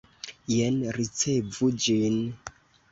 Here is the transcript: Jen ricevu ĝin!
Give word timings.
Jen 0.53 0.81
ricevu 0.97 1.71
ĝin! 1.87 2.21